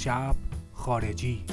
شب 0.00 0.34
خارجی. 0.72 1.44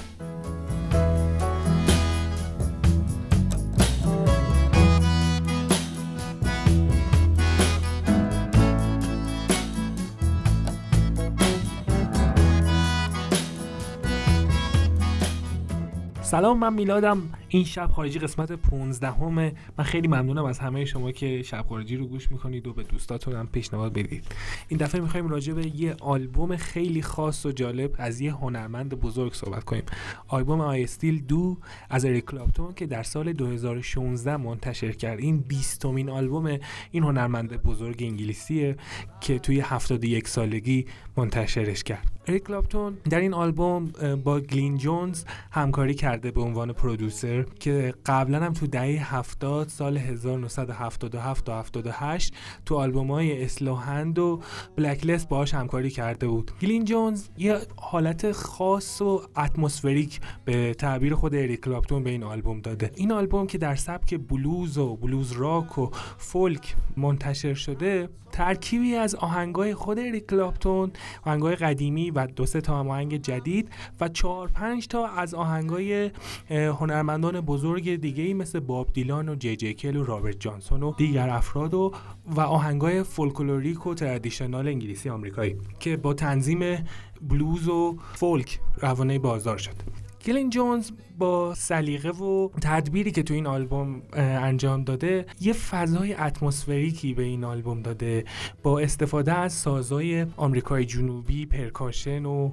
سلام 16.22 16.60
من 16.60 16.74
میلادم. 16.74 17.37
این 17.50 17.64
شب 17.64 17.92
خارجی 17.92 18.20
قسمت 18.20 18.52
15 18.52 19.12
همه 19.12 19.54
من 19.78 19.84
خیلی 19.86 20.08
ممنونم 20.08 20.46
از 20.46 20.60
همه 20.60 20.86
شما 20.86 21.12
که 21.12 21.44
شب 21.44 21.66
خارجی 21.70 21.96
رو 21.96 22.08
گوش 22.08 22.32
می‌کنید 22.32 22.68
و 22.68 22.74
به 22.74 22.84
دوستاتون 22.84 23.36
هم 23.36 23.48
پیشنهاد 23.48 23.94
بدید. 23.94 24.24
این 24.68 24.80
دفعه 24.80 25.02
می‌خوایم 25.02 25.28
راجع 25.28 25.54
به 25.54 25.76
یه 25.76 25.96
آلبوم 26.00 26.56
خیلی 26.56 27.02
خاص 27.02 27.46
و 27.46 27.52
جالب 27.52 27.96
از 27.98 28.22
یه 28.22 28.34
هنرمند 28.34 28.90
بزرگ 28.90 29.34
صحبت 29.34 29.64
کنیم. 29.64 29.84
آلبوم 30.28 30.62
I 30.62 30.84
Still 30.84 31.22
Do 31.22 31.58
از 31.90 32.06
اریک 32.06 32.26
کلاپتون 32.26 32.74
که 32.74 32.86
در 32.86 33.04
سال 33.04 33.34
2016 33.34 34.38
منتشر 34.38 34.92
کرد. 34.92 35.20
این 35.20 35.38
20 35.38 35.86
آلبوم 35.86 36.58
این 36.92 37.04
هنرمند 37.04 37.64
بزرگ 37.64 38.04
انگلیسیه 38.04 38.76
که 39.22 39.40
توی 39.40 39.60
71 39.60 40.28
سالگی 40.28 40.86
منتشرش 41.18 41.84
کرد. 41.84 42.12
اریک 42.28 42.44
کلاپتون 42.44 42.98
در 43.10 43.20
این 43.20 43.34
آلبوم 43.34 43.92
با 44.24 44.40
گلین 44.40 44.78
جونز 44.78 45.24
همکاری 45.52 45.94
کرده 45.94 46.32
به 46.32 46.42
عنوان 46.42 46.74
producer. 46.74 47.37
که 47.44 47.94
قبلا 48.06 48.46
هم 48.46 48.54
تو 48.54 48.68
دهه 48.68 49.16
70 49.16 49.68
سال 49.68 49.98
1977 49.98 51.42
تا 51.42 51.60
78 51.60 52.34
تو 52.66 52.76
آلبوم 52.76 53.12
های 53.12 53.44
Slowhand 53.44 54.20
و 54.20 54.42
Backless 54.76 55.30
باهاش 55.30 55.54
همکاری 55.54 55.90
کرده 55.90 56.28
بود. 56.28 56.52
گلین 56.62 56.86
جونز 56.86 57.28
یه 57.38 57.60
حالت 57.78 58.32
خاص 58.32 59.02
و 59.02 59.22
atmospheric 59.38 60.20
به 60.46 60.74
تعبیر 60.74 61.16
خود 61.16 61.36
اریک 61.36 61.62
کلاپتون 61.62 62.04
به 62.04 62.10
این 62.10 62.24
آلبوم 62.24 62.62
داده. 62.62 62.92
این 62.96 63.12
آلبوم 63.12 63.48
که 63.48 63.58
در 63.58 63.76
سبک 63.76 64.20
بلوز 64.30 64.78
و 64.78 64.96
بلوز 64.96 65.32
راک 65.32 65.78
و 65.78 65.90
فولک 66.18 66.76
منتشر 66.98 67.54
شده 67.54 68.10
ترکیبی 68.32 68.96
از 68.96 69.16
آهنگای 69.16 69.74
خود 69.74 70.00
اریک 70.00 70.26
کلاپتون 70.26 70.92
آهنگای 71.26 71.56
قدیمی 71.56 72.12
و 72.12 72.28
دو 72.28 72.46
سه 72.46 72.62
تا 72.62 72.80
آهنگ 72.80 73.22
جدید 73.22 73.70
و 74.00 74.08
چهار 74.08 74.48
پنج 74.48 74.88
تا 74.88 75.08
از 75.08 75.34
آهنگای 75.34 76.12
هنرمندان 76.50 77.42
بزرگ 77.42 77.96
دیگه 77.96 78.24
ای 78.24 78.34
مثل 78.34 78.60
باب 78.60 78.94
دیلان 78.94 79.30
و 79.30 79.36
جی 79.36 79.56
جی 79.56 79.74
کل 79.74 79.96
و 79.96 80.04
رابرت 80.04 80.40
جانسون 80.40 80.84
و 80.84 80.94
دیگر 80.98 81.30
افراد 81.30 81.74
و 81.74 81.94
و 82.26 82.42
آهنگای 82.42 83.04
فولکلوریک 83.04 83.88
و 83.88 83.94
traditional 83.94 84.68
انگلیسی 84.68 85.10
آمریکایی 85.10 85.58
که 85.80 85.98
با 85.98 86.14
تنظیم 86.14 86.86
بلوز 87.22 87.68
و 87.68 87.98
فولک 88.14 88.60
روانه 88.82 89.20
بازار 89.20 89.58
شد. 89.58 90.07
گلین 90.26 90.50
جونز 90.50 90.92
با 91.18 91.54
سلیقه 91.54 92.10
و 92.10 92.50
تدبیری 92.62 93.12
که 93.12 93.24
تو 93.24 93.34
این 93.34 93.48
آلبوم 93.48 94.02
انجام 94.14 94.84
داده 94.84 95.26
یه 95.42 95.54
فضای 95.54 96.14
atmospheric 96.14 97.05
ی 97.05 97.14
به 97.14 97.24
این 97.24 97.44
آلبوم 97.44 97.82
داده 97.82 98.26
با 98.64 98.80
استفاده 98.80 99.34
از 99.34 99.54
سازهای 99.54 100.26
آمریکای 100.38 100.86
جنوبی 100.86 101.46
percussion 101.46 102.26
و 102.26 102.52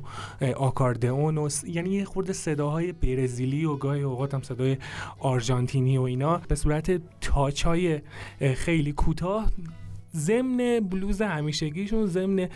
آکاردئون 0.56 1.38
و 1.38 1.48
یعنی 1.66 1.90
یه 1.90 2.04
خورده 2.04 2.32
صداهای 2.32 2.92
برزیلی 2.92 3.64
و 3.64 3.76
گاهی 3.76 4.02
اوقات 4.02 4.34
هم 4.34 4.42
صدای 4.42 4.76
آرژانتینی 5.18 5.98
و 5.98 6.02
اینا 6.02 6.40
به 6.48 6.54
صورت 6.54 7.00
touch 7.20 7.62
های 7.62 8.00
خیلی 8.54 8.92
کوتاه 8.92 9.50
ضمن 10.14 10.80
بلوز 10.80 11.22
همیشگیشون 11.22 12.06
ضمن 12.06 12.48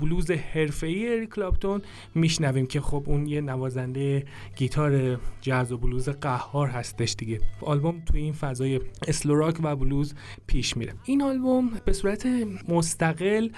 بلوز 0.00 0.30
حرفه‌ای 0.30 1.08
اریک 1.08 1.26
کلاپتون 1.26 1.82
میشنویم 2.14 2.66
که 2.66 2.80
خب 2.80 3.02
اون 3.06 3.26
یه 3.26 3.40
نوازنده 3.40 4.24
گیتار 4.56 5.20
جاز 5.40 5.72
و 5.72 5.78
بلوز 5.78 6.08
قهار 6.08 6.68
هستش 6.68 7.14
دیگه. 7.18 7.40
آلبوم 7.60 8.02
توی 8.06 8.20
این 8.20 8.32
فضای 8.32 8.80
slow 9.08 9.33
rock 9.33 9.58
و 9.62 9.76
بلوز 9.76 10.14
پیش 10.46 10.76
میره. 10.76 10.92
این 11.04 11.22
آلبوم 11.22 11.70
به 11.84 11.92
صورت 11.92 12.26
مستقل 12.68 13.48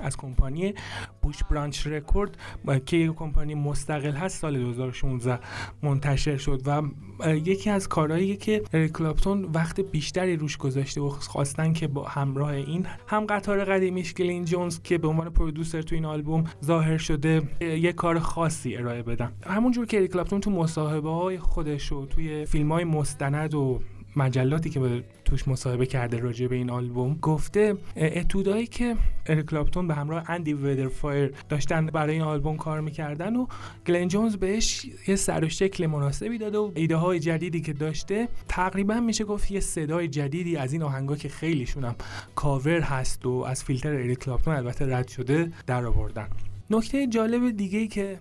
از 0.00 0.16
کمپانی 0.16 0.74
Bushbranch 1.22 1.86
Record 1.86 2.36
که 2.86 2.96
یک 2.96 3.14
کمپانی 3.14 3.54
مستقل 3.54 4.12
هست 4.12 4.40
سال 4.40 4.58
2016 4.58 5.38
منتشر 5.82 6.36
شد 6.36 6.62
و 6.66 6.82
یکی 7.28 7.70
از 7.70 7.88
کارهایی 7.88 8.36
که 8.36 8.58
کلاپتون 8.94 9.44
وقت 9.44 9.80
بیشتری 9.80 10.36
روش 10.36 10.56
گذاشته 10.56 11.00
و 11.00 11.08
خواستن 11.08 11.72
که 11.72 11.88
با 11.88 12.04
همراه 12.04 12.50
این 12.50 12.86
هم 13.06 13.26
قطار 13.26 13.64
قدیمیش 13.64 14.14
گلین 14.14 14.44
جونز 14.44 14.80
که 14.82 14.98
به 14.98 15.08
عنوان 15.08 15.30
producer 15.30 15.82
تو 15.82 15.94
این 15.94 16.04
آلبوم 16.04 16.44
ظاهر 16.64 16.98
شده 16.98 17.42
یک 17.60 17.94
کار 17.94 18.18
خاصی 18.18 18.76
ارائه 18.76 19.02
بدن. 19.02 19.32
همونجور 19.46 19.86
که 19.86 20.08
کلاپتون 20.08 20.40
تو 20.40 20.50
مصاحبه 20.50 21.10
های 21.10 21.38
خودش 21.38 21.92
و 21.92 22.06
توی 22.06 22.46
فیلم 22.46 22.72
های 22.72 22.84
مستند 22.84 23.54
و 23.54 23.80
مجلاتی 24.16 24.70
که 24.70 25.04
توش 25.24 25.48
مصاحبه 25.48 25.86
کرده 25.86 26.16
راجع 26.16 26.46
به 26.46 26.56
این 26.56 26.70
آلبوم 26.70 27.18
گفته 27.22 27.76
اتودایی 27.96 28.66
که 28.66 28.96
اریک 29.26 29.52
به 29.88 29.94
همراه 29.94 30.30
اندی 30.30 30.52
ودرفایر 30.52 31.32
داشتن 31.48 31.86
برای 31.86 32.12
این 32.12 32.22
آلبوم 32.22 32.56
کار 32.56 32.80
می‌کردن 32.80 33.36
و 33.36 33.46
گلن 33.86 34.08
جونز 34.08 34.36
بهش 34.36 34.86
یه 35.08 35.16
سر 35.16 35.44
و 35.44 35.48
شکل 35.48 35.86
مناسبی 35.86 36.38
داده 36.38 36.58
و 36.58 36.72
ایده 36.74 36.96
های 36.96 37.20
جدیدی 37.20 37.60
که 37.60 37.72
داشته 37.72 38.28
تقریبا 38.48 39.00
میشه 39.00 39.24
گفت 39.24 39.50
یه 39.50 39.60
صدای 39.60 40.08
جدیدی 40.08 40.56
از 40.56 40.72
این 40.72 40.82
آهنگا 40.82 41.16
که 41.16 41.28
خیلیشون 41.28 41.84
هم 41.84 41.94
کاور 42.34 42.80
هست 42.80 43.26
و 43.26 43.30
از 43.30 43.64
فیلتر 43.64 43.94
اریک 43.94 44.28
البته 44.46 44.96
رد 44.96 45.08
شده 45.08 45.52
در 45.66 45.86
آوردن. 45.86 46.28
نکته 46.70 47.06
جالب 47.06 47.56
دیگه 47.56 47.86
که 47.86 48.18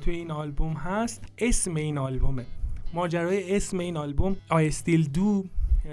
توی 0.00 0.14
این 0.14 0.30
آلبوم 0.30 0.72
هست 0.72 1.24
اسم 1.38 1.74
این 1.74 1.98
آلبومه. 1.98 2.46
ماجرای 2.94 3.56
اسم 3.56 3.78
این 3.78 3.96
آلبوم 3.96 4.36
I 4.48 4.66
Still 4.66 5.08
Do 5.08 5.44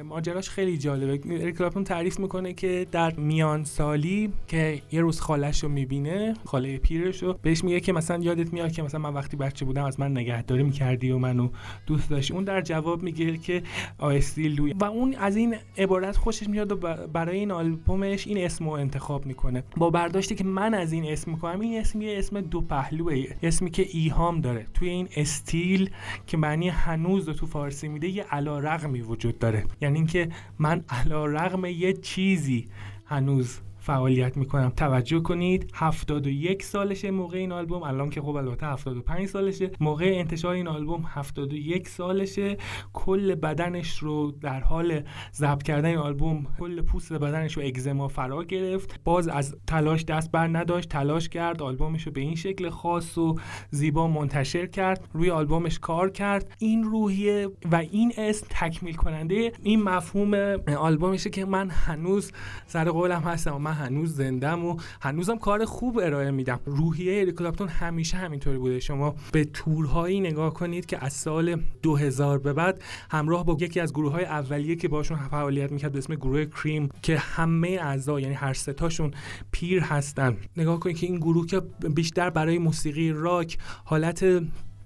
ماجراش 0.02 0.50
خیلی 0.50 0.78
جالبه. 0.78 1.19
اریک 1.41 1.58
کلاپتون 1.58 1.84
تعریف 1.84 2.19
می‌کنه 2.19 2.53
که 2.53 2.88
در 2.91 3.16
میان 3.16 3.63
سالی 3.63 4.34
که 4.47 4.81
یه 4.91 5.02
روز 5.02 5.19
خالش 5.19 5.63
رو 5.63 5.69
می‌بینه 5.69 6.34
خاله 6.46 6.78
پیرش 6.78 7.24
رو 7.24 7.40
بهش 7.41 7.63
میگه 7.63 7.80
که 7.80 7.94
مثلا 7.94 8.24
یادت 8.24 8.53
میاد 8.53 8.72
که 8.72 8.84
مثلا 8.84 9.00
من 9.00 9.13
وقتی 9.13 9.38
بچه 9.38 9.66
بودم 9.66 9.84
از 9.84 10.00
من 10.00 10.12
نگهداری 10.12 10.63
می‌کردی 10.63 11.12
و 11.12 11.18
منو 11.18 11.50
دوست 11.85 12.09
داشتی. 12.09 12.34
اون 12.34 12.44
در 12.44 12.62
جواب 12.62 13.03
میگه 13.03 13.38
که 13.38 13.63
آیستیل 13.97 14.74
و 14.80 14.84
اون 14.84 15.16
از 15.16 15.35
این 15.35 15.56
عبارت 15.78 16.18
خوشش 16.18 16.50
میاد 16.50 16.72
و 16.72 16.75
برای 17.14 17.38
این 17.38 17.52
آلبومش 17.52 18.28
این 18.28 18.38
اسم 18.38 18.66
رو 18.66 18.72
انتخاب 18.72 19.25
می‌کنه. 19.25 19.64
با 19.78 19.90
برداشتی 19.90 20.35
که 20.35 20.44
من 20.44 20.74
از 20.74 20.91
این 20.91 21.06
اسم 21.06 21.31
می‌کنم 21.31 21.59
این 21.59 21.79
اسم 21.79 22.02
یه 22.02 22.18
اسم 22.18 22.41
دو 22.41 22.62
پهلوه. 22.62 23.25
اسمی 23.44 23.72
که 23.72 23.88
ایهام 23.91 24.41
داره. 24.41 24.66
توی 24.74 24.90
این 24.90 25.08
استیل 25.16 25.90
که 26.28 26.38
معنی 26.38 26.69
هنوز 26.69 27.28
رو 27.28 27.34
تو 27.34 27.46
فارسی 27.46 27.88
میده 27.88 28.08
یه 28.08 28.24
علا 28.24 28.59
رقمی 28.59 29.02
وجود 29.02 29.40
داره. 29.40 29.64
یعنی 29.87 29.99
اینکه 29.99 30.29
من 30.59 30.83
علا 30.89 31.25
رغم 31.25 31.65
یه 31.65 31.93
چیزی 31.93 32.67
هنوز 33.05 33.59
فعالیت 33.87 34.37
می‌کنم. 34.37 34.69
توجه 34.69 35.19
کنید 35.19 35.71
71 35.73 36.63
سالشه 36.63 37.11
موقع 37.11 37.37
این 37.37 37.51
آلبوم. 37.51 37.83
الان 37.83 38.09
که 38.09 38.21
خب 38.21 38.35
البته 38.35 38.65
75 38.65 39.27
سالشه. 39.27 39.71
موقع 39.79 40.11
انتشار 40.15 40.53
این 40.53 40.67
آلبوم 40.67 41.05
71 41.07 41.87
سالشه. 41.87 42.57
کل 42.93 43.35
بدنش 43.35 43.97
رو 43.97 44.31
در 44.31 44.59
حال 44.59 45.01
ضبط 45.33 45.63
کردن 45.63 45.89
این 45.89 45.97
آلبوم 45.97 46.47
کل 46.59 46.81
پوست 46.81 47.13
بدنش 47.13 47.57
رو 47.57 47.63
اگزما 47.63 48.07
فرا 48.07 48.43
گرفت. 48.43 48.99
باز 49.03 49.27
از 49.27 49.55
تلاش 49.67 50.05
دست 50.05 50.31
بر 50.31 50.47
نداشت. 50.47 50.89
تلاش 50.89 51.29
کرد 51.29 51.61
آلبومش 51.61 52.03
رو 52.03 52.11
به 52.11 52.21
این 52.21 52.35
شکل 52.35 52.69
خاص 52.69 53.17
و 53.17 53.35
زیبا 53.71 54.07
منتشر 54.07 54.65
کرد. 54.65 55.09
روی 55.13 55.29
آلبومش 55.29 55.79
کار 55.79 56.09
کرد. 56.09 56.55
این 56.59 56.83
روحیه 56.83 57.49
و 57.71 57.75
این 57.75 58.13
اسم 58.17 58.47
تکمیل 58.49 58.95
کننده 58.95 59.51
این 59.63 59.83
مفهوم 59.83 60.33
آلبومشه 60.78 61.29
که 61.29 61.45
من 61.45 61.69
هنوز 61.69 62.31
سر 62.66 62.90
قولم 62.90 63.22
هستم 63.22 63.57
من 63.57 63.77
هنوز 63.78 64.16
زندم 64.16 64.66
و 64.66 64.78
هنوزم 65.02 65.38
کار 65.38 65.66
خوب 65.66 65.97
ارائه 66.03 66.32
میدم. 66.32 66.59
روحیه 66.66 67.22
اریک 67.22 67.35
کلاپتون 67.35 67.68
همیشه 67.68 68.18
همینطوری 68.18 68.58
بوده. 68.58 68.79
شما 68.79 69.16
به 69.32 69.46
تورهایی 69.46 70.20
نگاه 70.20 70.53
کنید 70.53 70.85
که 70.85 71.06
از 71.06 71.14
سال 71.14 71.62
2000 71.82 72.38
به 72.38 72.53
بعد 72.53 72.82
همراه 73.12 73.46
با 73.46 73.58
یکی 73.59 73.79
از 73.79 73.94
گروه 73.94 74.12
های 74.12 74.26
اولیه 74.26 74.76
که 74.76 74.88
باشون 74.88 75.18
فعالیت 75.18 75.72
می‌کرد 75.72 75.91
به 75.91 75.97
اسم 75.97 76.16
گروه 76.16 76.46
Cream 76.46 76.90
که 77.02 77.18
همه 77.18 77.68
اعضا 77.82 78.20
یعنی 78.20 78.34
هر 78.34 78.53
ستاشون 78.53 79.12
پیر 79.52 79.82
هستن. 79.82 80.38
نگاه 80.58 80.79
کنید 80.79 80.97
که 80.97 81.08
این 81.08 81.18
گروه 81.18 81.46
که 81.46 81.59
بیشتر 81.96 82.29
برای 82.29 82.58
موسیقی 82.58 83.12
راک 83.12 83.58
حالت 83.85 84.26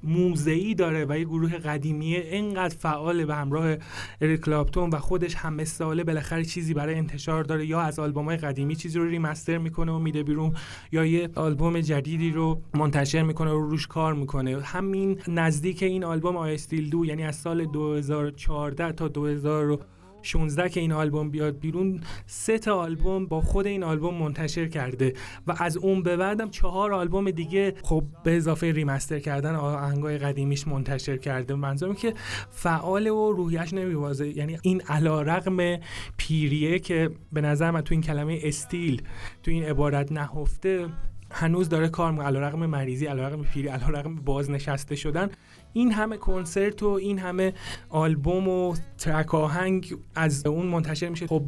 موزه‌ای 0.03 0.73
داره 0.73 1.05
و 1.09 1.17
یه 1.17 1.25
گروه 1.25 1.57
قدیمیه 1.57 2.19
اینقدر 2.19 2.75
فعال 2.75 3.25
به 3.25 3.35
همراه 3.35 3.75
اریک 4.21 4.41
کلاپتون 4.41 4.89
و 4.89 4.97
خودش 4.97 5.35
همه 5.35 5.65
ساله 5.65 6.03
بالاخره 6.03 6.45
چیزی 6.45 6.73
برای 6.73 6.95
انتشار 6.95 7.43
داره 7.43 7.65
یا 7.65 7.81
از 7.81 7.99
های 7.99 8.37
قدیمی 8.37 8.75
چیزی 8.75 8.99
رو 8.99 9.05
remaster 9.05 9.57
می‌کنه 9.57 9.91
و 9.91 9.99
میده 9.99 10.23
بیرون 10.23 10.53
یا 10.91 11.05
یه 11.05 11.29
آلبوم 11.35 11.81
جدیدی 11.81 12.31
رو 12.31 12.61
منتشر 12.73 13.21
می‌کنه 13.21 13.51
و 13.51 13.59
روش 13.59 13.87
کار 13.87 14.13
می‌کنه. 14.13 14.61
همین 14.61 15.21
نزدیک 15.27 15.83
این 15.83 16.03
آلبوم 16.03 16.37
I 16.37 16.53
Still 16.53 16.89
Do 16.89 17.05
یعنی 17.05 17.23
از 17.23 17.35
سال 17.35 17.65
2014 17.65 18.91
تا 18.91 19.07
2000 19.07 19.79
16 20.21 20.69
که 20.69 20.79
این 20.79 20.91
آلبوم 20.91 21.29
بیاد 21.29 21.59
بیرون 21.59 22.01
سه 22.25 22.57
تا 22.59 22.75
آلبوم 22.75 23.25
با 23.25 23.41
خود 23.41 23.67
این 23.67 23.83
آلبوم 23.83 24.15
منتشر 24.15 24.67
کرده 24.67 25.13
و 25.47 25.55
از 25.59 25.77
اون 25.77 26.03
به 26.03 26.17
بعدم 26.17 26.49
چهار 26.49 26.93
آلبوم 26.93 27.31
دیگه 27.31 27.73
خب 27.83 28.03
به 28.23 28.37
اضافه 28.37 28.71
ریمستر 28.71 29.19
کردن 29.19 29.55
آهنگای 29.55 30.17
قدیمیش 30.17 30.67
منتشر 30.67 31.17
کرده. 31.17 31.55
منظورم 31.55 31.95
که 31.95 32.13
فعال 32.51 33.07
و 33.07 33.31
روحیش 33.31 33.73
نمیوازه 33.73 34.37
یعنی 34.37 34.57
این 34.61 34.81
علیرغم 34.81 35.79
پیریه 36.17 36.79
که 36.79 37.09
به 37.33 37.41
نظر 37.41 37.71
من 37.71 37.81
تو 37.81 37.93
این 37.93 38.01
کلمه 38.01 38.39
استیل 38.43 39.01
تو 39.43 39.51
این 39.51 39.63
عبارت 39.63 40.11
نهفته 40.11 40.89
هنوز 41.31 41.69
داره 41.69 41.89
کار 41.89 42.11
می‌کنه 42.11 42.27
علیرغم 42.27 42.65
مریضی 42.65 43.05
علیرغم 43.05 43.43
پیری 43.43 43.67
علیرغم 43.67 44.15
بازنشسته 44.15 44.95
شدن. 44.95 45.29
این 45.73 45.91
همه 45.91 46.17
کنسرت 46.17 46.83
و 46.83 46.87
این 46.87 47.19
همه 47.19 47.53
آلبوم 47.89 48.47
و 48.47 48.75
ترک 48.97 49.35
آهنگ 49.35 49.95
از 50.15 50.45
اون 50.45 50.65
منتشر 50.65 51.09
میشه. 51.09 51.27
خب 51.27 51.43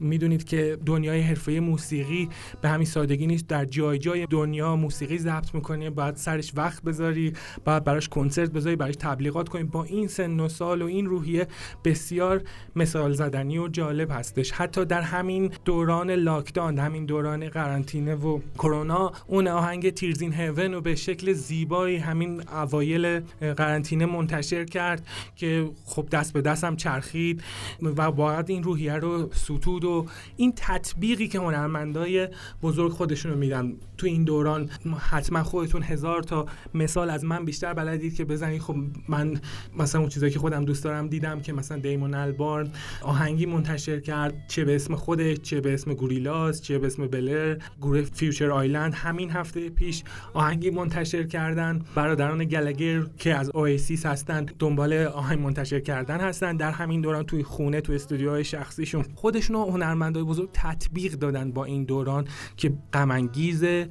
می‌دونید 0.00 0.44
که 0.44 0.78
دنیای 0.86 1.20
حرفه 1.20 1.60
موسیقی 1.60 2.28
به 2.60 2.68
همین 2.68 2.86
سادگی 2.86 3.26
نیست. 3.26 3.46
در 3.46 3.64
جای 3.64 3.98
جای 3.98 4.26
دنیا 4.26 4.76
موسیقی 4.76 5.18
ضبط 5.18 5.54
می‌کنی 5.54 5.90
باید 5.90 6.16
سرش 6.16 6.52
وقت 6.56 6.82
بذاری 6.82 7.32
باید 7.64 7.84
براش 7.84 8.08
کنسرت 8.08 8.50
بذاری 8.50 8.76
براش 8.76 8.94
تبلیغات 8.96 9.48
کنی. 9.48 9.64
با 9.64 9.84
این 9.84 10.08
سن 10.08 10.40
و 10.40 10.48
سال 10.48 10.82
و 10.82 10.86
این 10.86 11.06
روحیه 11.06 11.46
بسیار 11.84 12.42
مثال 12.76 13.12
زدنی 13.12 13.58
و 13.58 13.68
جالب 13.68 14.10
هستش. 14.10 14.52
حتی 14.52 14.84
در 14.84 15.02
همین 15.02 15.52
دوران 15.64 16.10
لاکدان 16.10 16.78
همین 16.78 17.06
دوران 17.06 17.48
قرنطینه 17.48 18.14
و 18.14 18.40
کرونا 18.54 19.12
اون 19.26 19.48
آهنگ 19.48 19.90
تیرزین 19.90 20.32
هیون 20.32 20.74
رو 20.74 20.80
به 20.80 20.94
شکل 20.94 21.32
زیبایی 21.32 21.96
همین 21.96 22.48
اوایل 22.48 23.20
قرنطینه 23.68 24.06
منتشر 24.06 24.64
کرد 24.64 25.06
که 25.36 25.70
خب 25.84 26.08
دست 26.12 26.32
به 26.32 26.40
دستم 26.40 26.76
چرخید 26.76 27.42
و 27.82 28.02
واقعا 28.02 28.44
این 28.46 28.62
روحیه 28.62 28.94
رو 28.94 29.30
ستود 29.32 29.84
و 29.84 30.06
این 30.36 30.52
تطبیقی 30.56 31.28
که 31.28 31.38
هنرمندای 31.38 32.28
بزرگ 32.62 32.92
خودشون 32.92 33.32
رو 33.32 33.38
میدن. 33.38 33.72
تو 33.98 34.06
این 34.06 34.24
دوران 34.24 34.70
حتما 34.98 35.42
خودتون 35.42 35.82
هزار 35.82 36.22
تا 36.22 36.46
مثال 36.74 37.10
از 37.10 37.24
من 37.24 37.44
بیشتر 37.44 37.74
بلدید 37.74 38.14
که 38.14 38.24
بزنید. 38.24 38.60
خب 38.60 38.76
من 39.08 39.40
مثلا 39.78 40.00
اون 40.00 40.10
چیزایی 40.10 40.32
که 40.32 40.38
خودم 40.38 40.64
دوست 40.64 40.84
دارم 40.84 41.08
دیدم 41.08 41.40
که 41.40 41.52
مثلا 41.52 41.78
دیمون 41.78 42.14
البارن 42.14 42.70
آهنگی 43.02 43.46
منتشر 43.46 44.00
کرد 44.00 44.34
چه 44.48 44.64
به 44.64 44.74
اسم 44.74 44.94
خودش 44.94 45.36
چه 45.36 45.60
به 45.60 45.74
اسم 45.74 45.94
گوریلاس 45.94 46.62
چه 46.62 46.78
به 46.78 46.86
اسم 46.86 47.06
بلر 47.06 47.56
گروه 47.80 48.02
فیوچر 48.02 48.50
آیلند. 48.50 48.94
همین 48.94 49.30
هفته 49.30 49.70
پیش 49.70 50.04
آهنگی 50.34 50.70
منتشر 50.70 51.22
کردن. 51.22 51.82
برادران 51.94 52.44
گلگر 52.44 53.06
که 53.18 53.34
از 53.34 53.50
اویسیس 53.58 54.06
هستن 54.06 54.46
دنبال 54.58 54.92
آهنگ 54.92 55.38
منتشر 55.38 55.80
کردن 55.80 56.20
هستن 56.20 56.56
در 56.56 56.70
همین 56.70 57.00
دوران 57.00 57.22
توی 57.22 57.42
خونه 57.42 57.80
توی 57.80 57.96
استودیوهای 57.96 58.44
شخصیشون. 58.44 59.04
خودشون 59.14 59.56
هنرمندای 59.56 60.22
بزرگ 60.22 60.50
تطبیق 60.52 61.12
دادن 61.12 61.52
با 61.52 61.64
این 61.64 61.84
دوران 61.84 62.24
که 62.56 62.72
غم 62.92 63.30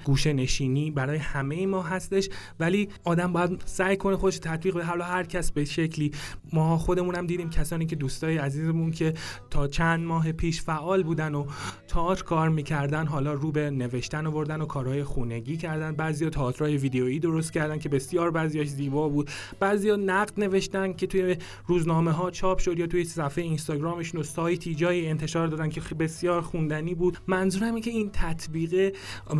گوشه 0.03 0.33
نشینی 0.33 0.91
برای 0.91 1.17
همه 1.17 1.65
ما 1.65 1.81
هستش. 1.81 2.29
ولی 2.59 2.89
آدم 3.03 3.33
باید 3.33 3.63
سعی 3.65 3.97
کنه 3.97 4.17
خودش 4.17 4.39
تطبیق 4.39 4.75
بده. 4.75 4.85
حالا 4.85 5.05
هر 5.05 5.23
کس 5.23 5.51
به 5.51 5.65
شکلی 5.65 6.11
ما 6.53 6.77
خودمونم 6.77 7.27
دیدیم 7.27 7.49
کسانی 7.49 7.85
که 7.85 7.95
دوستای 7.95 8.37
عزیزمون 8.37 8.91
که 8.91 9.13
تا 9.49 9.67
چند 9.67 10.05
ماه 10.05 10.31
پیش 10.31 10.61
فعال 10.61 11.03
بودن 11.03 11.35
و 11.35 11.45
تئاتر 11.87 12.23
کار 12.23 12.49
می‌کردن 12.49 13.07
حالا 13.07 13.33
رو 13.33 13.51
به 13.51 13.69
نوشتن 13.69 14.27
آوردن 14.27 14.61
و 14.61 14.65
کارهای 14.65 15.03
خونگی 15.03 15.57
کردن. 15.57 15.91
بعضیا 15.91 16.29
تئاترای 16.29 16.77
ویدیویی 16.77 17.19
درست 17.19 17.53
کردن 17.53 17.79
که 17.79 17.89
بسیار 17.89 18.31
بعضیاش 18.31 18.67
زیبا 18.67 19.09
بود. 19.09 19.29
بعضیا 19.59 19.95
نقد 19.95 20.39
نوشتن 20.39 20.93
که 20.93 21.07
توی 21.07 21.35
روزنامه 21.67 22.11
ها 22.11 22.31
چاپ 22.31 22.59
شد 22.59 22.79
یا 22.79 22.87
توی 22.87 23.03
صفحه 23.03 23.43
اینستاگرامشون 23.43 24.21
و 24.21 24.23
سایتی 24.23 24.75
جایی 24.75 25.07
انتشار 25.07 25.47
دادن 25.47 25.69
که 25.69 25.81
بسیار 25.81 26.41
خوندنی 26.41 26.95
بود. 26.95 27.17
منظورم 27.27 27.67
اینه 27.67 27.81
که 27.81 27.91
این 27.91 28.09
تطبیق 28.13 28.95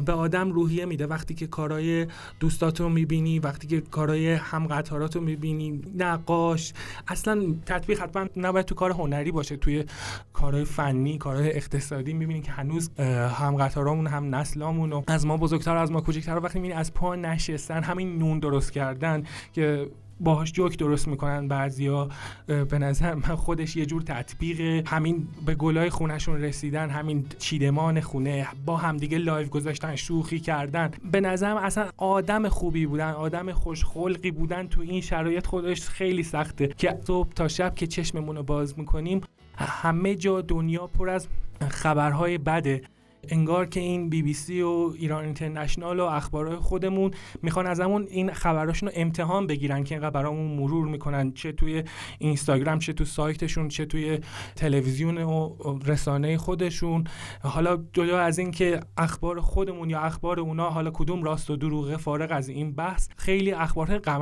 به 0.06 0.14
آدم 0.14 0.52
روحیه 0.52 0.86
میده. 0.86 1.08
وقتی 1.08 1.34
که 1.34 1.48
کارهای 1.48 2.08
دوستاتو 2.40 2.90
می‌بینی 2.90 3.40
وقتی 3.40 3.68
که 3.68 3.82
کارهای 3.82 4.34
هم 4.34 4.68
قطاراتو 4.68 5.22
می‌بینی 5.22 5.82
نقاش 5.98 6.74
اصلا 7.08 7.56
تطبیق 7.66 8.00
حتما 8.02 8.26
نباید 8.38 8.66
تو 8.66 8.76
کار 8.76 8.92
هنری 8.92 9.32
باشه. 9.32 9.58
توی 9.58 9.86
کارهای 10.34 10.66
فنی 10.66 11.18
کارهای 11.18 11.56
اقتصادی 11.56 12.14
می‌بینی 12.14 12.42
که 12.42 12.52
هنوز 12.52 12.90
هم 13.00 13.56
قطارامون 13.56 14.08
هم 14.08 14.36
نسلامون 14.36 14.94
و 14.94 15.02
از 15.08 15.26
ما 15.26 15.38
بزرگتر 15.38 15.78
از 15.78 15.92
ما 15.92 16.02
کوچکتر. 16.02 16.40
وقتی 16.40 16.60
می‌بینی 16.60 16.80
از 16.80 16.94
پا 16.94 17.16
نشستن 17.16 17.84
همین 17.84 18.18
نون 18.18 18.40
درست 18.40 18.72
کردن 18.72 19.24
که 19.54 19.90
باهاش 20.20 20.52
جوک 20.52 20.78
درست 20.78 21.08
می‌کنن 21.08 21.48
بعضیا 21.48 22.10
به 22.48 22.80
نظر 22.80 23.14
من 23.14 23.36
خودش 23.36 23.76
یه 23.76 23.86
جور 23.86 24.02
تطبیق 24.02 24.88
همین 24.88 25.28
به 25.46 25.56
گلای 25.56 25.90
خونشون 25.90 26.42
رسیدن 26.42 26.90
همین 26.90 27.26
چیدمان 27.40 28.02
خونه 28.02 28.48
با 28.66 28.78
همدیگه 28.78 29.18
live 29.18 29.48
گذاشتن 29.48 29.96
شوخی 29.96 30.40
کردن. 30.40 30.92
به 31.12 31.22
نظرم 31.22 31.58
اصلا 31.58 31.90
آدم 31.98 32.50
خوبی 32.50 32.86
بودن 32.86 33.12
آدم 33.12 33.52
خوشخلقی 33.52 34.32
بودن 34.32 34.68
تو 34.68 34.82
این 34.82 35.02
شرایط 35.02 35.48
خودش 35.48 35.90
خیلی 35.90 36.24
سخته. 36.24 36.68
که 36.68 37.00
صبح 37.08 37.34
تا 37.34 37.48
شب 37.48 37.76
که 37.76 37.88
چشممون 37.88 38.36
رو 38.36 38.44
باز 38.44 38.80
می‌کنیم 38.80 39.22
همه 39.56 40.16
جا 40.16 40.42
دنیا 40.42 40.88
پر 40.88 41.10
از 41.10 41.28
خبرهای 41.70 42.38
بده. 42.38 42.82
انگار 43.30 43.66
که 43.66 43.80
این 43.80 44.10
بی 44.10 44.22
بی 44.22 44.34
سی 44.34 44.62
و 44.62 44.94
ایران 44.96 45.26
اینترنشنال 45.26 46.00
و 46.00 46.04
اخبارهای 46.04 46.58
خودمون 46.58 47.12
می‌خوان 47.42 47.68
از 47.68 47.80
همون 47.80 48.08
این 48.10 48.34
خبراشون 48.34 48.90
رو 48.90 48.96
امتحان 48.98 49.48
بگیرن 49.48 49.84
که 49.84 49.96
اینقدر 49.96 50.10
برامون 50.10 50.52
مرور 50.52 50.88
می‌کنن 50.88 51.32
چه 51.32 51.52
توی 51.52 51.84
اینستاگرام 52.20 52.80
چه 52.80 52.94
تو 52.94 53.06
سایتشون 53.06 53.68
چه 53.68 53.86
توی 53.86 54.20
تلویزیون 54.56 55.18
و 55.18 55.56
رسانه 55.86 56.38
خودشون. 56.38 57.04
حالا 57.42 57.84
جدا 57.94 58.20
از 58.20 58.40
این 58.40 58.52
که 58.52 58.80
اخبار 58.98 59.42
خودمون 59.42 59.90
یا 59.90 60.00
اخبار 60.00 60.40
اونا 60.40 60.70
حالا 60.70 60.92
کدوم 60.92 61.24
راست 61.24 61.50
و 61.50 61.56
دروغه 61.56 61.98
فارغ 61.98 62.32
از 62.32 62.50
این 62.50 62.72
بحث 62.72 63.10
خیلی 63.18 63.52
اخبار 63.52 63.98
غم 63.98 64.22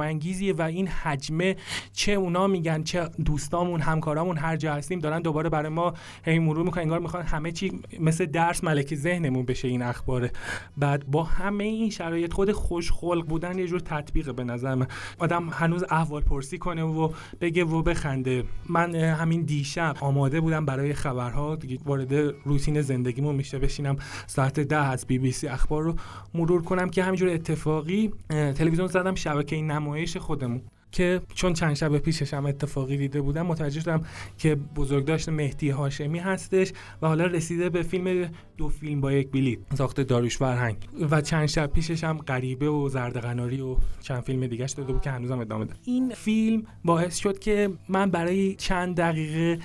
و 0.58 0.62
این 0.62 0.88
حجمه 0.88 1.56
چه 1.94 2.12
اونا 2.12 2.48
میگن 2.48 2.84
چه 2.84 3.10
دوستامون 3.26 3.82
همکارامون 3.82 4.38
هر 4.38 4.56
جا 4.56 4.74
هستیم 4.74 5.00
دارن 5.00 5.22
دوباره 5.22 5.50
برای 5.50 5.70
ما 5.70 5.94
هی 6.26 6.40
مرور 6.40 6.66
می‌کنن 6.66 6.84
انگار 6.84 7.00
می‌خوان 7.00 7.24
همه 7.24 7.52
چی 7.52 7.80
مثل 8.00 8.26
درس 8.26 8.64
ملکی 8.86 8.96
ذهنمون 8.96 9.46
بشه 9.46 9.68
این 9.68 9.82
اخباره. 9.82 10.32
بعد 10.78 11.06
با 11.08 11.24
همه 11.24 11.64
این 11.64 11.90
شرایط 11.90 12.34
خود 12.34 12.52
خوش 12.52 12.92
خلق 12.92 13.26
بودن 13.26 13.60
یه 13.60 13.68
جور 13.68 13.80
تطبیقه 13.80 14.34
به 14.34 14.44
نظر 14.44 14.76
من. 14.76 14.88
آدم 15.20 15.50
هنوز 15.50 15.84
احوال 15.90 16.22
پرسی 16.22 16.58
کنه 16.58 16.84
و 16.84 17.10
بگه 17.42 17.64
و 17.64 17.82
بخنده. 17.82 18.44
من 18.70 18.96
همین 18.96 19.42
دیشب 19.42 19.96
آماده 20.02 20.42
بودم 20.42 20.66
برای 20.66 20.94
خبرها. 20.94 21.56
دیگه 21.56 21.78
وارد 21.86 22.14
روتین 22.46 22.82
زندگیمون 22.82 23.36
میشه 23.36 23.60
بشینم. 23.60 23.96
ساعت 24.28 24.60
ده 24.60 24.78
از 24.78 25.08
بی 25.08 25.20
بی 25.20 25.32
سی 25.32 25.48
اخبار 25.48 25.84
رو 25.84 25.96
مرور 26.34 26.62
کنم 26.62 26.90
که 26.90 27.04
همینجور 27.04 27.30
اتفاقی 27.30 28.12
تلویزیون 28.30 28.88
زدم 28.88 29.16
شبکه 29.16 29.62
نمایش 29.62 30.18
خودمون. 30.18 30.62
که 30.96 31.22
چون 31.34 31.54
چند 31.54 31.74
شب 31.74 31.98
پیشش 31.98 32.34
هم 32.34 32.46
اتفاقی 32.46 32.98
دیده 32.98 33.22
بودم 33.22 33.46
متوجه 33.46 33.82
شدم 33.82 34.02
که 34.38 34.56
بزرگداشت 34.56 35.30
مهدی 35.30 35.70
هاشمی 35.70 36.20
هستش 36.20 36.72
و 37.02 37.08
حالا 37.08 37.26
رسیده 37.26 37.70
به 37.70 37.82
فیلم 37.82 38.30
دو 38.58 38.70
فیلم 38.70 39.02
با 39.02 39.12
یک 39.12 39.32
بلیت 39.32 39.60
ساخته 39.78 40.04
داروش 40.04 40.38
فرهنگ. 40.38 40.76
و 41.12 41.22
چند 41.22 41.46
شب 41.46 41.68
پیشش 41.68 42.04
هم 42.04 42.18
غریبه 42.18 42.70
و 42.70 42.90
زردقناری 42.90 43.62
و 43.62 43.76
چند 44.02 44.24
فیلم 44.24 44.48
دیگهش 44.48 44.72
داده 44.72 44.94
بود 44.94 45.02
که 45.02 45.10
هنوزم 45.12 45.40
ادامه 45.40 45.66
داد 45.66 45.78
این 45.86 46.10
فیلم 46.10 46.64
باعث 46.86 47.18
شد 47.18 47.40
که 47.40 47.70
من 47.90 48.12
برای 48.12 48.56
چند 48.56 48.96
دقیقه 48.96 49.60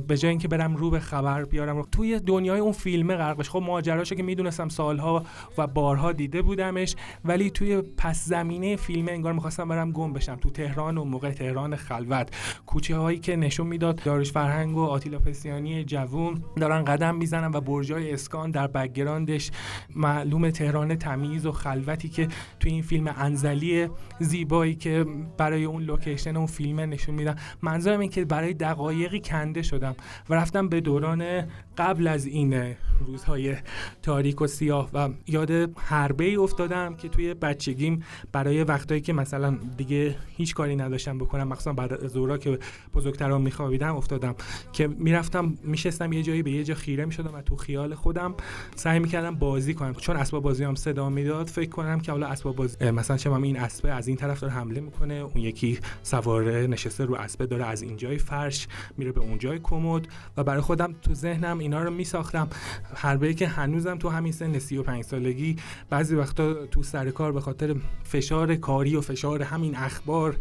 به 0.00 0.16
جای 0.16 0.30
اینکه 0.30 0.48
برم 0.48 0.76
رو 0.76 0.90
به 0.90 1.00
خبر 1.00 1.44
بیارم 1.44 1.82
توی 1.82 2.20
دنیای 2.20 2.60
اون 2.60 2.72
فیلم 2.72 3.14
غرق 3.16 3.42
خب 3.42 3.62
ماجراشو 3.66 4.14
که 4.14 4.22
می‌دونستم 4.22 4.68
سالها 4.68 5.24
و 5.58 5.66
بارها 5.66 6.12
دیده 6.12 6.42
بودمش 6.42 6.96
ولی 7.24 7.50
توی 7.50 7.82
پس 7.96 8.24
زمینه 8.24 8.76
فیلم 8.76 9.08
انگار 9.08 9.32
می‌خواستم 9.32 9.68
برم 9.68 9.92
گم 9.92 10.12
بشم 10.12 10.36
تو 10.36 10.50
تهران. 10.50 10.75
و 10.78 11.04
موقع 11.04 11.30
تهران 11.30 11.76
خلوت. 11.76 12.28
کوچه 12.66 12.96
هایی 12.96 13.18
که 13.18 13.36
نشون 13.36 13.66
می‌داد 13.66 14.02
داریوش 14.02 14.32
فرهنگ 14.32 14.76
و 14.76 14.84
آتیلا 14.84 15.18
پسیانی 15.18 15.84
جوون 15.84 16.42
دارن 16.56 16.84
قدم 16.84 17.14
می‌زنن 17.14 17.50
و 17.54 17.60
برجای 17.60 18.12
اسکان 18.12 18.50
در 18.50 18.66
background 18.66 19.36
ش 19.36 19.50
معلوم 19.96 20.50
تهران 20.50 20.96
تمیز 20.96 21.46
و 21.46 21.52
خلوتی 21.52 22.08
که 22.08 22.28
تو 22.60 22.68
این 22.68 22.82
فیلم 22.82 23.14
انزلی 23.16 23.88
زیبایی 24.20 24.74
که 24.74 25.06
برای 25.38 25.64
اون 25.64 25.82
لوکیشن 25.82 26.36
اون 26.36 26.46
فیلم 26.46 26.80
نشون 26.80 27.14
میدن. 27.14 27.36
منظورم 27.62 28.00
این 28.00 28.10
که 28.10 28.24
برای 28.24 28.54
دقایقی 28.54 29.20
کنده 29.20 29.62
شدم 29.62 29.96
و 30.28 30.34
رفتم 30.34 30.68
به 30.68 30.80
دوران 30.80 31.42
قبل 31.78 32.06
از 32.06 32.26
این 32.26 32.74
روزهای 33.06 33.56
تاریک 34.02 34.42
و 34.42 34.46
سیاه 34.46 34.90
و 34.94 35.08
یاد 35.26 35.50
حربه 35.78 36.24
ای 36.24 36.36
افتادم 36.36 36.94
که 36.94 37.08
توی 37.08 37.34
بچگیم 37.34 38.02
برای 38.32 38.64
وقتایی 38.64 39.00
که 39.00 39.12
مثلا 39.12 39.58
دیگه 39.76 40.16
هیچ 40.36 40.54
کاری 40.66 40.76
نداشتم 40.76 41.18
بکنم. 41.18 41.48
مخصوصا 41.48 41.72
بعد 41.72 41.92
از 41.92 42.10
زورا 42.10 42.38
که 42.38 42.58
بزرگتران 42.94 43.42
میخوابیدم 43.42 43.96
افتادم. 43.96 44.34
که 44.72 44.86
می‌رفتم 44.86 45.54
میشستم 45.62 46.12
یه 46.12 46.22
جایی 46.22 46.42
به 46.42 46.50
یه 46.50 46.64
جا 46.64 46.74
خیره 46.74 47.04
می‌شدم 47.04 47.34
و 47.34 47.42
تو 47.42 47.56
خیال 47.56 47.94
خودم 47.94 48.34
سعی 48.74 48.98
می‌کردم 48.98 49.34
بازی 49.34 49.74
کنم. 49.74 49.94
چون 49.94 50.16
اسباب 50.16 50.42
بازی 50.42 50.64
هم 50.64 50.74
صدا 50.74 51.10
می‌داد 51.10 51.46
فکر 51.46 51.70
کنم 51.70 52.00
که 52.00 52.12
حالا 52.12 52.26
اسباب 52.26 52.56
بازی 52.56 52.90
مثلا 52.90 53.16
چه 53.16 53.32
این 53.32 53.58
اسبه 53.58 53.92
از 53.92 54.08
این 54.08 54.16
طرف 54.16 54.40
داره 54.40 54.52
حمله 54.52 54.80
می‌کنه 54.80 55.14
اون 55.14 55.36
یکی 55.36 55.78
سواره 56.02 56.66
نشسته 56.66 57.04
رو 57.04 57.14
اسبه 57.14 57.46
داره 57.46 57.66
از 57.66 57.82
اینجای 57.82 58.18
فرش 58.18 58.68
میره 58.96 59.12
به 59.12 59.20
اونجای 59.20 59.58
کمد 59.62 60.08
و 60.36 60.44
برای 60.44 60.60
خودم 60.60 60.94
تو 61.02 61.14
ذهنم 61.14 61.58
اینا 61.58 61.82
رو 61.82 61.90
میساختم. 61.90 62.48
هر 62.94 63.32
که 63.32 63.46
هنوزم 63.46 63.98
تو 63.98 64.08
همین 64.08 64.32
سن 64.32 64.58
35 64.58 65.04
سالگی 65.04 65.56
بعضی 65.90 66.14
وقتا 66.14 66.66
تو 66.66 66.82
سر 66.82 67.10
کار 67.10 67.32
به 67.32 67.40
خاطر 67.40 67.74
فشار 68.04 68.56
کاری 68.56 68.96
و 68.96 69.00
فشار 69.00 69.42
همین 69.42 69.76
اخبار 69.76 70.36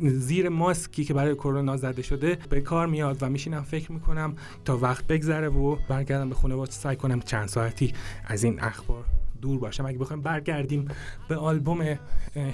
زیر 0.00 0.48
ماسکی 0.48 1.04
که 1.04 1.14
برای 1.14 1.34
کرونا 1.34 1.76
زده 1.76 2.02
شده 2.02 2.38
به 2.50 2.60
کار 2.60 2.86
میاد 2.86 3.22
و 3.22 3.28
میشینم 3.28 3.62
فکر 3.62 3.92
می‌کنم 3.92 4.36
تا 4.64 4.78
وقت 4.78 5.06
بگذره 5.06 5.48
و 5.48 5.76
برگردم 5.88 6.28
به 6.28 6.34
خونه 6.34 6.64
سعی 6.64 6.96
کنم 6.96 7.20
چند 7.20 7.48
ساعتی 7.48 7.94
از 8.24 8.44
این 8.44 8.60
اخبار 8.60 9.04
دور 9.42 9.58
باشم. 9.58 9.86
اگه 9.86 9.98
بخوایم 9.98 10.22
برگردیم 10.22 10.88
به 11.28 11.36
آلبوم 11.36 11.98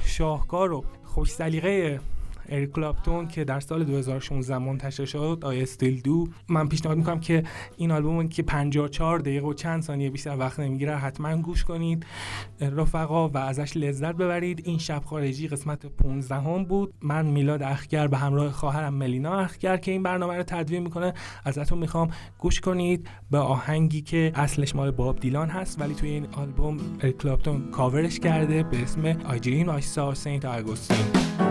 شاهکار 0.04 0.72
و 0.72 0.84
خوش 1.04 1.30
سلیقه 1.30 2.00
اریک 2.48 2.70
کلاپتون 2.70 3.28
که 3.28 3.44
در 3.44 3.60
سال 3.60 3.84
2016 3.84 4.58
منتشر 4.58 5.04
شد 5.04 5.38
I 5.42 5.62
Still 5.62 6.00
Do 6.00 6.26
من 6.48 6.68
پیشنهاد 6.68 6.98
می‌کنم 6.98 7.20
که 7.20 7.42
این 7.76 7.90
آلبوم 7.90 8.28
که 8.28 8.42
54 8.42 9.18
دقیقه 9.18 9.46
و 9.46 9.54
چند 9.54 9.82
ثانیه 9.82 10.10
بیشتر 10.10 10.36
وقت 10.36 10.60
نمی‌گیره 10.60 10.96
حتما 10.96 11.36
گوش 11.36 11.64
کنید. 11.64 12.06
رفقا 12.60 13.28
و 13.28 13.38
ازش 13.38 13.76
لذت 13.76 14.14
ببرید. 14.14 14.62
این 14.64 14.78
شب 14.78 15.02
خارجی 15.04 15.48
قسمت 15.48 15.86
15 15.86 16.34
هم 16.34 16.64
بود. 16.64 16.94
من 17.02 17.26
میلاد 17.26 17.62
اخگر 17.62 18.08
به 18.08 18.16
همراه 18.16 18.50
خواهرم 18.50 18.94
ملینا 18.94 19.38
اخگر 19.38 19.76
که 19.76 19.90
این 19.90 20.02
برنامه 20.02 20.36
رو 20.36 20.42
تدوین 20.42 20.82
می‌کنه. 20.82 21.14
ازتون 21.44 21.78
می‌خوام 21.78 22.10
گوش 22.38 22.60
کنید 22.60 23.08
به 23.30 23.38
آهنگی 23.38 24.02
که 24.02 24.32
اصلش 24.34 24.74
مال 24.74 24.90
باب 24.90 25.20
دیلان 25.20 25.48
هست 25.48 25.80
ولی 25.80 25.94
توی 25.94 26.10
این 26.10 26.26
آلبوم 26.32 26.78
کلاپتون 27.20 27.70
کاورش 27.70 28.20
کرده 28.20 28.62
به 28.62 28.82
اسم 28.82 29.04
I 29.04 29.12
Dreamed 29.12 29.68
I 29.68 29.80
Saw 29.80 30.14
St. 30.14 30.44
Augustine 30.44 31.47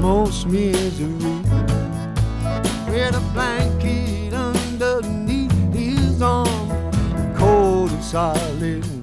most 0.00 0.46
misery. 0.46 1.42
With 2.88 3.14
a 3.14 3.30
blanket 3.34 4.32
underneath 4.32 5.74
his 5.74 6.22
arm, 6.22 6.70
cold 7.36 7.90
and 7.90 8.04
silent. 8.04 8.97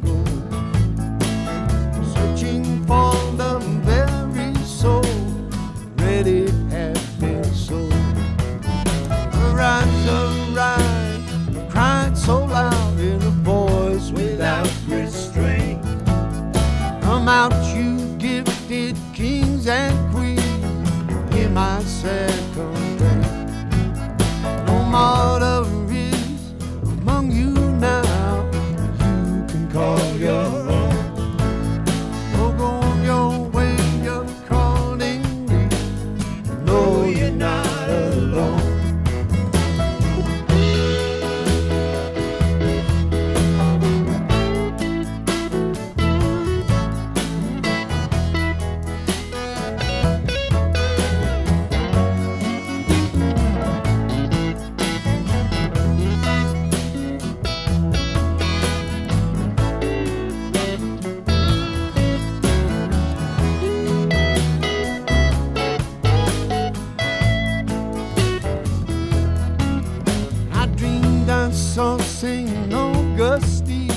of 73.36 73.44
steel, 73.44 73.92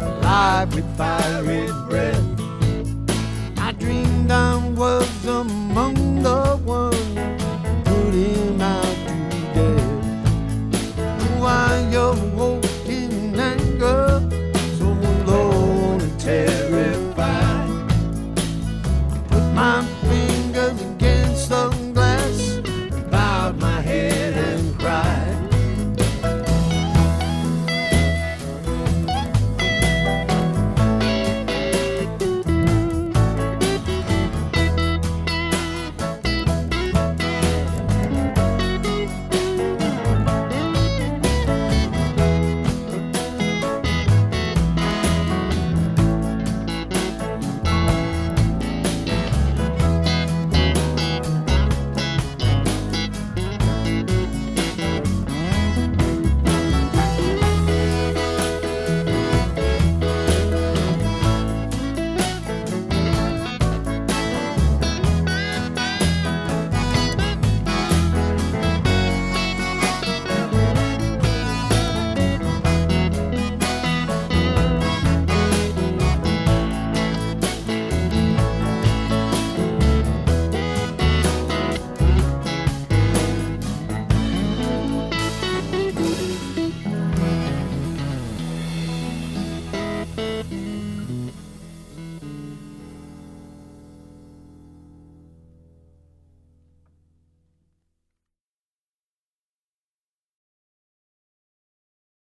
alive 0.00 0.74
with 0.74 0.96
fiery 0.96 1.68
breath. 1.88 2.24
I 3.56 3.70
dreamed 3.78 4.32
I 4.32 4.56
was 4.74 5.26
among 5.26 6.22
the 6.24 6.43